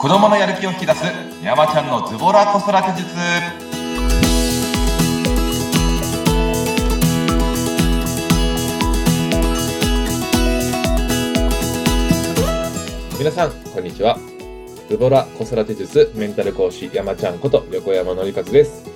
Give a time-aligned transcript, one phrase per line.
[0.00, 1.04] 子供のやる気を引き出す
[1.42, 3.14] 山ちゃんのズボラ子育て術
[13.18, 14.16] 皆さん、こんにちは。
[14.88, 18.86] ズボラ子育て術メンタル講師山ちゃんこと横山のりかずです。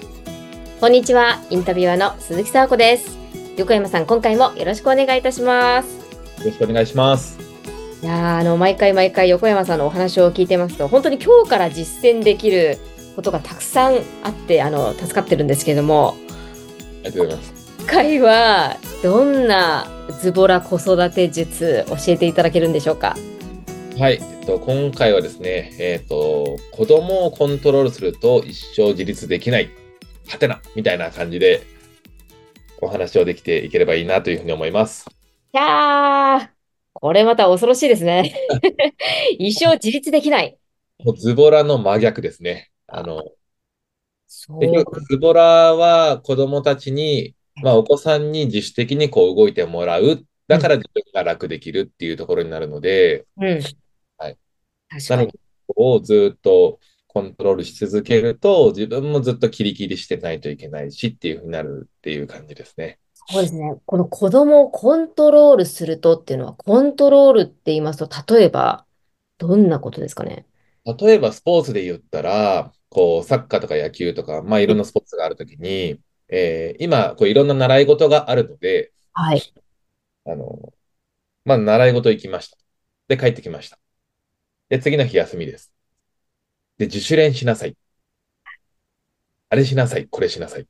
[0.80, 3.18] こんにちは、インタビュアーの鈴木沙子です。
[3.58, 5.98] 横山さん、今回もよろしくお願いいたします。
[6.38, 7.43] よろしくお願いします。
[8.04, 12.76] いやーあの毎回毎回横山さんのお話を聞いてますと、本当に今日から実践できる
[13.16, 16.14] ことがたくさんあって、あの助かってるんですけれども、
[17.02, 17.76] ありがとうございます。
[17.78, 19.86] 今回はどんな
[20.20, 23.16] ズボラ子育て術教えていただけるんでしょうか？
[23.98, 29.70] はい、えっと、今回はですね、えっと、子供をコントロールすると一生自立できない、
[30.28, 31.62] はてな、みたいな感じで
[32.82, 35.06] お話をできていければいいなというふうに思います。
[35.54, 36.53] いやー、
[36.94, 38.34] これまた恐ろしいですね。
[39.38, 40.56] 一生自立できない。
[41.04, 42.70] もうズボラの真逆ですね。
[42.86, 43.24] あの、
[44.28, 50.24] ズボラは子供たちに、まあ、お子さんに自主的にこう動いてもらう。
[50.46, 53.60] だから自分が楽できるっていうところになるので、うん。
[54.18, 54.38] はい。
[54.88, 55.32] 確かに
[55.76, 56.78] をずっと
[57.14, 62.98] コントロールし続けると、自分もずっとキリキリしてないといけないしっていうふうになるっていう感じですね。
[63.14, 63.80] そうですね。
[63.86, 68.86] この子供をコントロールするとっていうのは、コントロールって言いますと、例えば、
[69.38, 70.46] どんなことですかね？
[70.84, 79.54] 例えばスポーツで言ったら、こう、サッカーとか野球とか、まあいろんなスポーツがあるときに、えー今、こういろんな習い事があるので、はい。
[80.26, 80.72] あの、
[81.46, 82.58] まあ習い事行きました。
[83.08, 83.80] で、帰ってきました。
[84.70, 85.73] で、次の日休みです。
[86.78, 87.76] で、自主練しなさい。
[89.48, 90.66] あれしなさい、これしなさい。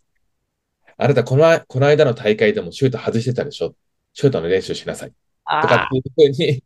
[0.97, 3.75] あなた、この、この間の大会でもシュート外してたでしょ？
[4.13, 5.09] シュートの練習しなさい。
[5.11, 6.63] とかあっていうふうに、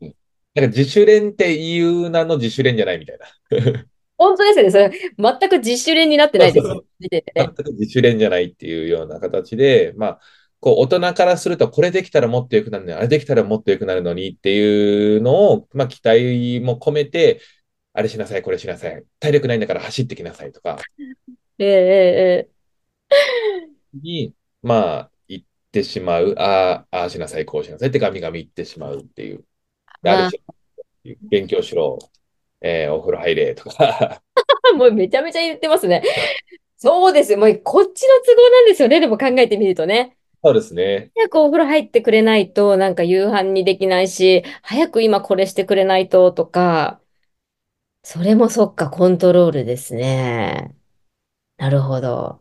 [0.00, 0.14] うん
[0.54, 3.26] なんか自主練っていう名の自主練じゃないみたいな。
[4.18, 4.70] 本当ですよね。
[4.70, 6.66] それ、全く自主練になってないです
[7.00, 7.48] 全ね。
[7.48, 10.20] く自主練じゃないっていうような形で、まあ、
[10.60, 17.40] こう、大人からすると、これできたらもっと良くなるのに、あれできたらもっと良くなるのにっていうのを、まあ、期待も込めて、
[17.94, 19.04] あれしなさい、これしなさい。
[19.20, 20.78] 体力ないんだから走ってきなさいとか、
[21.58, 22.62] ええええ
[23.94, 26.34] に、まあ、言ってしまう。
[26.38, 29.44] ああ、ああしなさい、こうしなさいってガミガミ言ってしまうっていう。
[30.02, 30.42] であれし
[31.30, 31.98] 勉強しろ、
[32.60, 34.22] えーお風呂入れとか。
[34.36, 34.42] え
[34.74, 36.02] えもうめちゃめちゃ言ってますね。
[36.78, 37.38] そうですよ。
[37.38, 39.00] もうこっちの都合なんですよね。
[39.00, 40.16] でも考えてみるとね。
[40.44, 41.12] そうですね。
[41.16, 47.01] 早くお風呂入ってくれないと、なんか夕飯にできないし、早く今これしてくれないととか、
[48.04, 50.74] それもそっか、コントロールですね。
[51.56, 52.40] なるほど。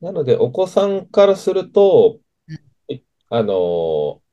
[0.00, 2.20] なので、お子さんからすると、
[2.88, 4.24] いあのー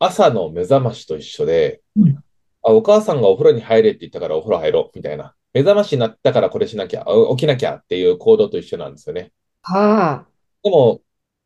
[0.00, 2.18] 朝の目覚ましと一緒で、うん
[2.62, 5.34] あ、お母さんがお風呂に入れって言ったからお風呂入ろう、みたいな。
[5.54, 9.32] 目覚ましになったからこれしなきゃ、あ起きなきゃっていう行動と一緒なんですよね。
[9.62, 10.28] はあ。
[10.62, 11.00] でも、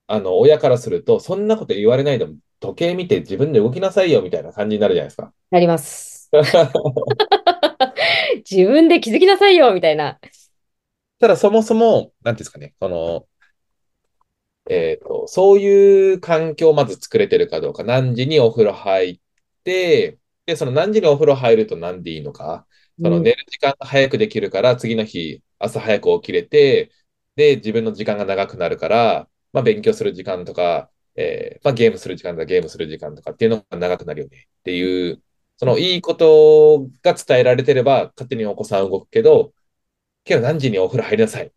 [0.07, 5.33] あの、親からすると、そんなこと言われないでも、時計見て自分で動きなさいよ、みたいな感じになるじゃないですか。
[5.51, 6.31] なります。
[8.51, 10.19] 自分で気づきなさいよ、みたいな。
[11.19, 13.27] ただ、そもそも、なんていうんですかね、その、
[14.69, 19.21] えっと、そういう環境をまず作れてるかどうか、何時にお風呂入っ
[19.65, 22.67] て、で、その何時にお風呂入ると何でいいのか、
[23.03, 23.23] そのうん。
[23.23, 26.93] 寝る時間が早くできるから、次の日、朝早く起きれて、
[27.37, 34.49] で、自分の時間が長くなるから、まあ、勉強する時間とか、えーまあ、ゲームする時間とか、ゲームする時間とかっていうのが長くなるよね。
[34.61, 35.23] っていう、
[35.63, 39.55] そのいいことが伝えられてれば、勝手にお子さん動くけど、
[40.25, 41.53] けど何時にお風呂入りなさい。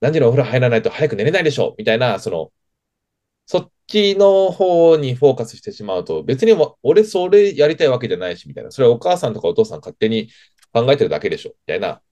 [0.00, 2.52] 何時にお風呂入らないと早く寝れないでしょみたいな、その、
[3.46, 8.70] そっちの方にフォーカスしてしまうと、別にわ俺それやりたいわけじゃないし、みたいな。
[8.70, 10.30] それはお母さんとかお父さん勝手に
[10.72, 12.02] 考えてるだけでしょみたいな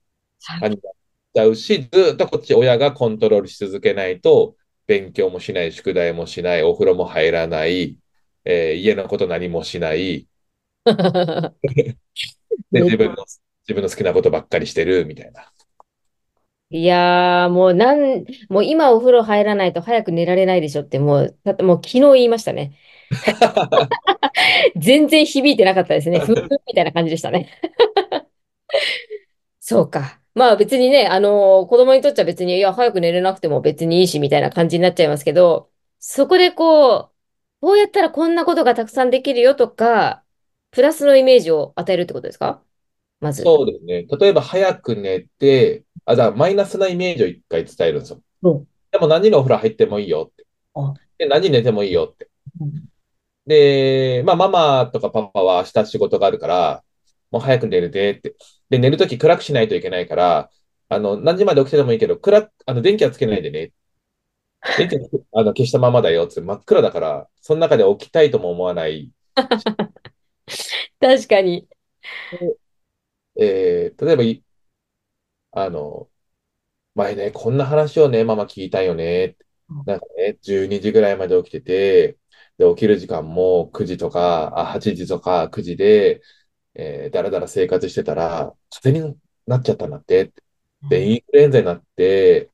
[0.59, 0.93] 感じになっ
[1.35, 4.55] ちゃうし、ずっとこっち親がコントロールし続けないと、
[4.87, 7.97] 勉強もしない、宿題もしない、お風呂も入らない、
[8.45, 10.27] えー家のこと何もしない、
[12.71, 13.25] で、め自分の、
[13.67, 15.51] 自分の好きなことばっかりしてる、みたいな。
[16.69, 22.77] いやー、もうなん、もう今お風呂入らないと早く寝られないでしょって、もう、だってもう昨日言いましたね。
[24.75, 26.19] 全然響いてなかったですね。
[26.25, 27.49] ふんふんみたいな感じでしたね。
[29.59, 30.21] そうか。
[30.33, 37.11] まあ別にね、あのー子供にとっちゃ別に、いや、早く寝れなくても別にいいし、みたいな感じになっちゃいますけど、そこでこう、
[37.61, 40.23] こうやったらこんなことがたくさんできるよとか、
[40.77, 42.61] プラスのイメージを与えるってことですか？
[43.19, 43.41] まず。
[43.41, 44.05] そうですね。
[44.19, 48.21] 例えば早く寝て、あ、じゃあマイナスなイメージを一回伝えるんですよ。
[48.43, 50.45] うんでも何時にお風呂入ってもいいよって
[50.75, 50.93] あ。
[51.17, 52.29] で、何時に寝てもいいよって。
[52.61, 52.73] うん
[53.47, 56.83] で、まあママとかパパは明日仕事があるから、
[57.31, 58.35] もう早く寝るでって。
[58.69, 60.51] で、寝るとき暗くしないといけないから、
[60.89, 63.71] あの、何時まで起きててもいいけど、暗く、あの、電気はつけないでね。
[64.77, 65.01] 電気は
[65.33, 69.11] あの消したままだよって真っ暗だから、その中で起きたいとも思わない。
[70.99, 71.67] 確かに。
[73.39, 74.43] えー例えばい、
[75.51, 76.09] あの、
[76.95, 79.37] 前ね、こんな話をね、ママ聞いたよね。
[79.85, 82.19] なんかね、12時ぐらいまで起きてて、
[82.57, 86.21] で、起きる時間も9時とか、あ、8時とか9時で、
[86.75, 90.33] えーだらだら生活してたら、風邪になっちゃったんだって。
[90.89, 92.51] で、インフルエンザになって、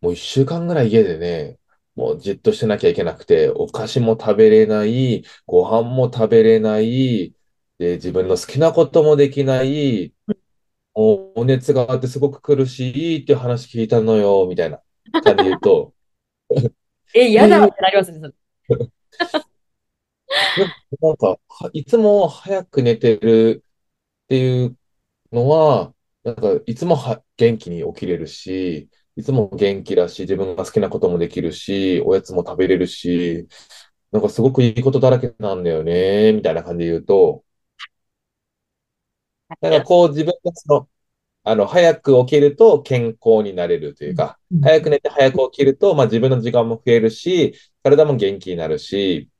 [0.00, 1.58] もう1週間ぐらい家でね、
[1.98, 7.34] もうじっとしてなきゃいけなくて、お菓子も食べれない、ご飯も食べれない、
[7.78, 10.14] で、自分の好きなこともできない、
[10.94, 14.80] もう熱があってすごく苦しいっていう話聞いたのよ、みたいな
[15.24, 15.94] 感じで言うと、
[17.14, 18.20] え、嫌だってなりますね。
[18.20, 18.26] そ
[18.76, 18.90] れ
[21.00, 23.64] なんか、はいつも早く寝てる
[24.24, 24.78] っていう
[25.32, 33.48] のは、なんか、いつもは元気に起きれるし、いつも元気だし、自分が好きなこともできるし、おやつも食べれるし、
[34.12, 37.44] なんかすごくいいことだらけなんだよね、みたいな感じで言うと、
[39.60, 40.88] なんかこう自分がその、
[41.44, 49.30] あの、早く起きると健康になれるというか、早く寝て早く起きると、まあ自分の時間も増えるし、体も元気になるし、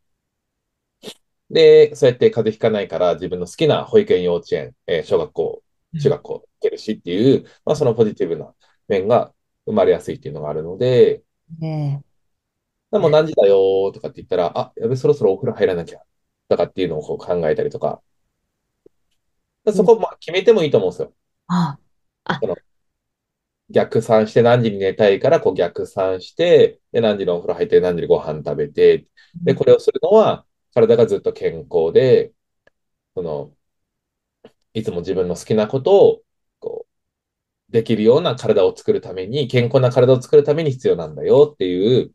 [1.51, 5.63] で、そうやって風邪ひかないから自分の好きな保育園、幼稚園、えー小学校、
[5.99, 8.55] 中学校行けるしっていう、まあそのポジティブな
[8.89, 9.33] 面が
[9.69, 11.23] 生まれやすいっていうのがあるので、
[11.59, 12.03] ね
[12.91, 16.01] でもう何時だよーとかって言ったら、あ、やべ、そろそろお風呂入らなきゃ、
[16.49, 18.03] とかっていうのをこう考えたりとか、
[19.73, 21.13] そこ、まあ決めてもいいと思うんですよ。
[21.49, 21.79] あ、
[23.71, 29.07] 逆算して何時に寝たいからこう逆算して、で、何時にお風呂入って何時にご飯食べて、
[29.43, 32.33] で、これをするのは体がずっと健康で、
[33.15, 33.55] その、
[34.75, 36.23] いつも自分の好きなことを、
[37.71, 42.13] できるような体を作るために、健康な体を作るために必要なんだよっていう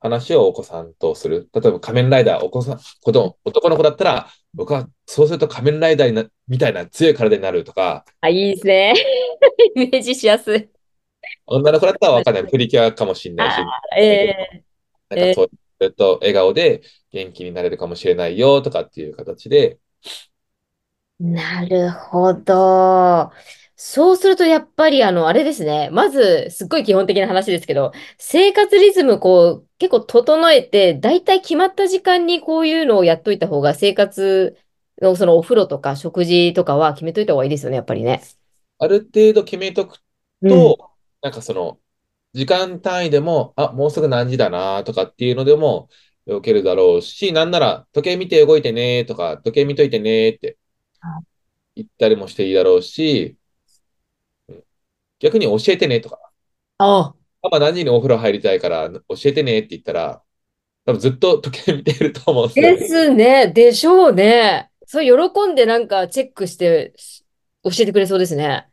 [0.00, 1.48] 話をお子さんとする。
[1.52, 8.94] 例えば仮面ライダー、お子さん、子供、男の子だったら、僕はそうすると仮面ライダーになみたいな強い体になるとか、あ、いいですね。
[9.76, 10.68] イメージしやすい。
[11.46, 12.46] 女の子だったらわかんない。
[12.48, 13.56] プリキュアかもしれないし、
[13.96, 14.64] ええ
[15.08, 16.82] なんかそう、ずっと笑顔で
[17.12, 19.78] 元気になれるかもしれないよとかっていう形で、
[21.20, 23.30] なるほど。
[23.84, 25.90] そうすると、やっぱり、あの、あれですね。
[25.90, 34.56] まず、すっごい基本的な話ですけど、生活リズム、こう、結構整えて、だいたい決まった時間にこういうのをやっといた方が、生活
[35.00, 38.22] の、そのお風呂とか食事とかは決めといた方がいいですよね、やっぱりね。
[38.78, 39.98] ある程度決めとく
[40.46, 40.90] と、
[41.20, 41.80] なんかその、
[42.34, 45.88] 時間単位でも、あ、もうすぐ何時だなとかっていうのでも、
[46.26, 50.56] 動けるだろうし、なんなら、時計見て動いてねとか、時計見といてねって
[51.00, 51.24] はい
[51.74, 53.41] 言ったりもしていいだろうし、うん
[55.22, 56.18] 逆に教えてねとか、
[56.78, 60.22] あ、パパ何時にお風呂入りたいから教えてねって言ったら、
[60.86, 62.76] 多分ずっと時計見てると思うんですよ。
[62.78, 63.48] ですね。
[63.52, 64.70] でしょうね。
[64.86, 66.92] そう、喜んでなんかチェックして
[67.64, 68.68] 教えてくれそうですね。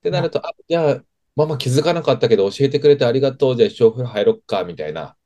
[0.02, 1.04] てなると、あ、じゃあ、
[1.36, 3.56] ママ気づかなかったけど教えてくれてありがとう。
[3.56, 5.16] じゃあ一緒お風呂入ろっか、みたいな。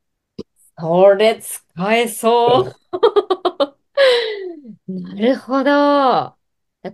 [0.77, 2.73] それ使えそう。
[4.87, 6.37] なるほど。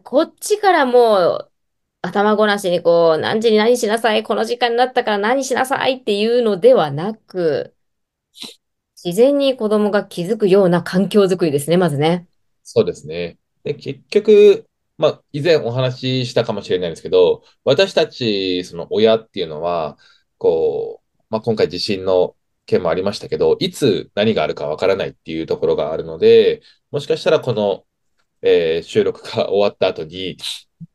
[0.04, 1.49] こっちからもう
[2.02, 7.76] 頭ごなしにこう、何時に何しなさい、この時間になったから何しなさいっていうのではなく、
[9.04, 12.28] 自然に子供が気づくような環境づくりですね、まずね。
[12.64, 13.38] そうですね。
[13.64, 14.66] で、結局、
[14.98, 19.98] まあ、以前お話ししたかもしれないんですけど、私たち、その親っていうのは、
[20.38, 27.86] こう、まあ、今回地震の件もありましたけど、いつ何があるかわからないっていうところがあるので、もしかしたらこの、
[28.42, 30.38] えー収録が終わった後に、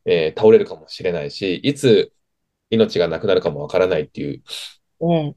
[0.04, 2.12] えー倒れるかもしれないし、いつ
[2.70, 4.42] 命がなくなるかもわからないっていう
[5.00, 5.34] ね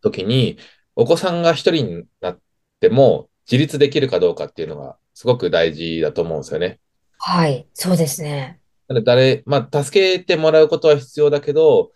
[0.00, 0.58] 時に、
[0.96, 2.38] お子さんが一人になっ
[2.80, 6.80] ても自立できるかどうかっていうのがすごく大事だと思うんですよね。
[7.18, 8.60] はい、そうですね。
[9.04, 11.92] 誰、まあ、助けてもらうことは必要だけど、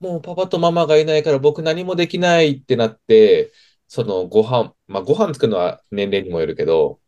[0.00, 3.52] もうパパとママがいないから僕何もできないってなって、
[3.86, 7.00] そのご飯、まあ、ご飯作るのは年齢にもよるけど、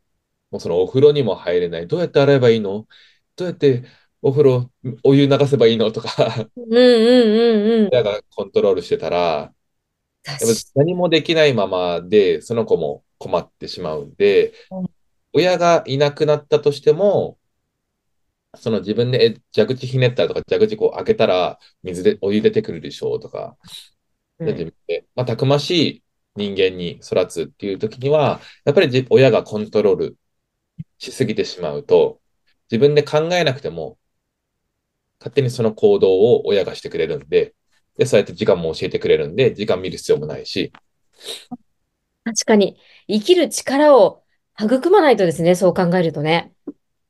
[0.50, 1.86] もうそのお風呂にも入れない。
[1.86, 2.86] どうやって洗えばいいの？
[3.36, 3.84] どうやって
[4.26, 4.70] お風呂、
[5.02, 7.88] お湯流せばいいのとか、うんうんうんうん。
[7.92, 9.52] 親がコントロールしてたら、
[10.22, 14.86] 確やっぱ何もできないままで、その子も困ってしまうんでうん、
[15.34, 17.38] 親がいなくなったとしても、
[18.56, 23.58] その自分でえ蛇口ひねったらとか、蛇口こう開けたら水で、お湯出てくるでしょうとか、
[24.38, 24.46] うん。
[24.46, 26.02] で自分で、まあ、たくましい
[26.36, 30.16] 人間に育つっていう時には、やっぱりじ親がコントロール
[30.98, 32.20] しすぎてしまうと、
[32.70, 33.98] 自分で考えなくても、
[35.24, 37.54] 勝手にその行動を親がしてくれるんで、
[37.96, 40.70] で、そうやって時間も教えてくれるんで、時間見る必要もないし、
[42.24, 42.78] 確かに、
[43.08, 44.22] 生きる力を
[44.60, 46.52] 育まないとですね、そう考えるとね。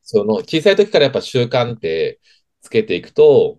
[0.02, 2.20] その小さい時からやっぱ習慣って
[2.60, 3.58] つけていくと、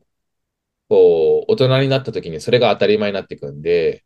[0.90, 4.06] こう、大人になった時にそれが当たり前になっていくんで、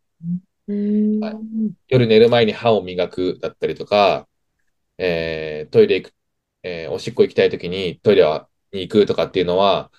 [0.73, 1.75] ん。
[1.87, 4.27] 夜寝る前に歯を磨くだったりとか、
[4.97, 6.13] えートイレ行く、
[6.63, 8.23] えーおしっこ行きたい時にトイレ
[8.73, 9.91] に行くとかっていうのは、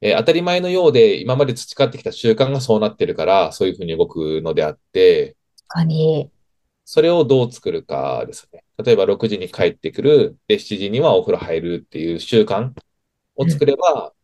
[0.00, 6.30] えー当たり前のようで今まで培ってきた習慣がそうなってるから、そういうふうに動くのであって、確かに。
[6.84, 8.64] それをどう作るかですね。
[8.84, 12.72] 例えば6時に帰ってくる、で、7時にはお風呂入るっていう習慣
[13.36, 14.14] を作れば、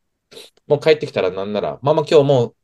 [0.67, 2.57] もう帰ってきたらなんなら、ママ今日もう、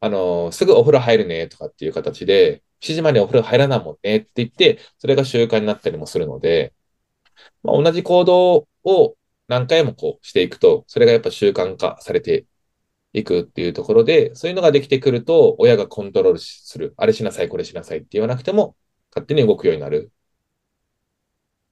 [0.00, 6.74] あのーすぐお風呂入るねとかっていう形で、7時までお風呂入らないもんねって言って、それが習慣になったりもするので、
[7.62, 9.16] まあ、同じ行動を
[9.50, 12.46] 何回もこうしていくと、それがやっぱ習慣化されて
[13.12, 16.94] いくっていうところで、そういうのができてくると、親がコントロールする。
[16.98, 18.76] あれしなさい、これしなさいって言わなくても、
[19.12, 20.12] 勝手に動くようになる。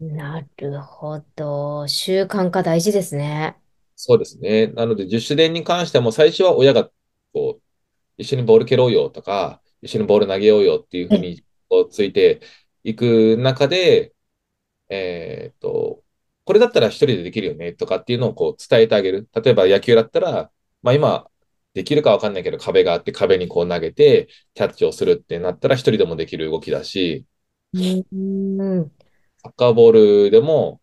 [0.00, 1.86] なるほど。
[1.88, 3.56] 習慣化大事ですね。
[3.96, 4.68] そうですね。
[4.68, 6.90] なので、自主練に関しても、最初は親が、
[7.32, 7.62] こう、
[8.18, 12.40] 一緒にボール蹴ろうよとか、一緒にボール投げようよっていうふうに、こう、ついて
[12.84, 14.14] いく中で、
[14.90, 16.04] えーっと、
[16.48, 19.28] これだったら一人でできるよねとかっていうのをこう伝えてあげる。
[19.34, 20.50] 例えば野球だったら、
[20.80, 21.26] まあ今、
[21.74, 27.26] できるかわかんないけど壁があって壁にこう投げてキャッチをするってなったら一人でもできる動きだし、
[27.74, 28.92] うーん。
[29.42, 29.92] サッカーボー
[30.24, 30.80] ルでも、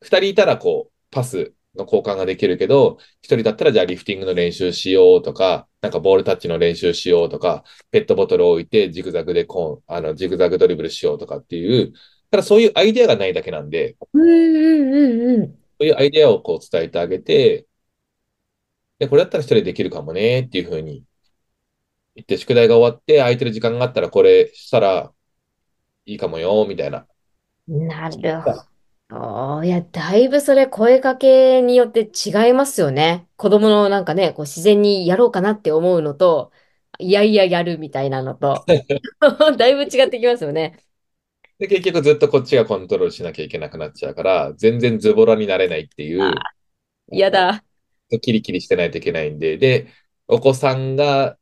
[0.00, 11.92] 二人いたらこう、パスの交換ができるけど、一人だったらじゃあリフティングの練習しようとか、なんかボールタッチの練習しようとか、ペットボトルを置いてジグザグでこう、あの、ジグザグドリブルしようとかっていう、
[12.32, 15.62] ただそういうアイデアがないだけなんで、うんうんうんうん。
[15.80, 17.66] そういうアイデアをこう伝えてあげて、
[18.98, 21.04] で、これだったら一人でできるかもねっていうふうに
[22.14, 25.12] 言って、宿題が終わって空いてる時間があったらこれしたら
[26.06, 27.06] いいかもよ、みたいな。
[27.66, 28.52] なるほ
[29.10, 29.62] ど。
[29.64, 33.28] いや、だいぶそれ声かけによって違いますよね。
[33.36, 36.52] 子供のなんかね、こう自然にやろうかなって思うのと、
[36.98, 38.64] いやいややるみたいなのと、
[39.58, 40.78] だいぶ違ってきますよね。
[41.58, 46.34] で、結局ずっとこっちがコントロールしなきゃいけなくなっちゃうから、全然ズボラになれないっていう、
[47.10, 47.64] やだ。
[48.20, 49.88] キリキリしてないといけないんで、で、
[50.26, 51.38] お子さんが、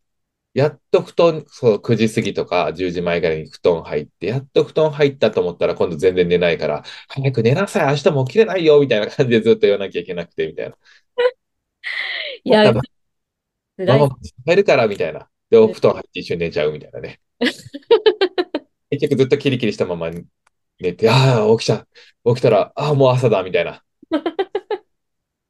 [0.52, 10.76] やっと布団、そう、9時過ぎとか10時前ぐらいに布団入って、やっと布団入ったと思ったら今度全然寝ないから、早く寝なさい、明日も起きれないよ、みたいな感じでずっと言わなきゃいけなくて、みたいな。
[12.44, 15.28] いや、ママも寝るから、みたいな。
[15.50, 17.20] で、お布団入って一緒に寝ちゃうみたいなね。
[18.90, 20.10] 結局ずっとキリキリしたまま
[20.80, 21.86] 寝て、ああ、起きちゃ、
[22.24, 23.84] 起きたら、ああ、もう朝だ、みたいな。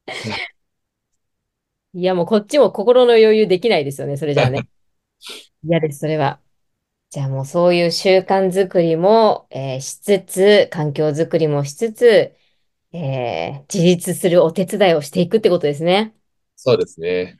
[1.93, 4.69] いや、もうこっちも心の余裕できないですよね、それじゃあね。
[5.65, 6.43] 嫌です、それは。
[7.11, 12.37] じゃあもうそういう習慣づくりも、えーしつつ、環境づくりもしつつ、
[12.93, 16.15] えー自立するお手伝いをしていくってことですね。
[16.57, 17.39] そうですね。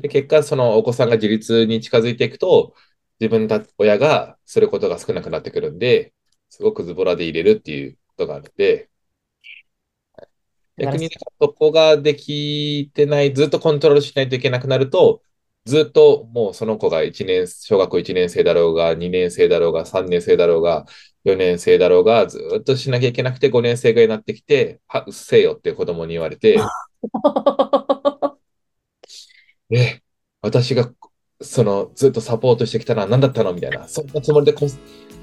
[0.00, 2.74] で、結果、そのお子さんが自立に近づいていくと、
[3.22, 6.12] 自分たち親がすることが少なくなってくるんで、
[6.50, 8.90] すごくズボラで入れるっていうことがあるんで、
[10.76, 11.10] 逆にね
[11.40, 15.22] そこができてない、ずっとコントロールしないといけなくなると、
[15.66, 20.84] ずっともうその子が1年、小学校1年生だろうが、2年生だろうが、3年生だろうが、
[21.22, 26.58] 4年生だろうが、ずっとしなきゃいけなくて5年生ぐらいになってきて、は、うっせえよって子供に言われて、
[29.70, 30.02] え、
[30.40, 30.92] 私が、
[31.42, 33.86] その、ずっとサポートしてきたのは何だったのみたいな。
[33.88, 34.66] そんなつもりでこ、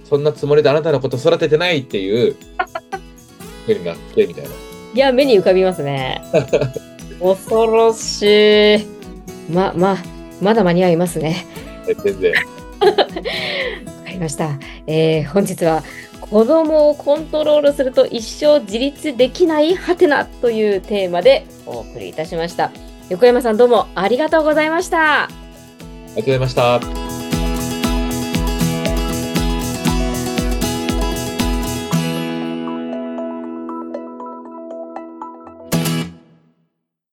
[0.07, 2.35] そんなつもりであなたのこと育ててないっていう、
[3.65, 4.49] ふうになって、みたいな。
[4.93, 6.21] いや、目に浮かびますね。
[7.21, 8.85] 恐ろしい。
[9.51, 9.97] ま、ま、
[10.41, 11.45] まだ間に合いますね。
[12.03, 12.33] 全然。
[12.33, 12.93] わ
[14.05, 14.57] かりました。
[14.87, 15.83] えー本日は
[16.21, 22.71] 子供をコントロールすると一生自立できないハテナというテーマでお送りいたしました。
[23.09, 25.48] 横山さんどうもありがとうございました。
[26.19, 26.98] ありがとうございました。